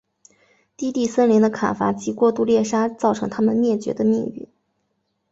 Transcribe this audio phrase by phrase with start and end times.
[0.75, 4.47] 低地森林的砍伐及过度猎杀造成它们灭绝的命运。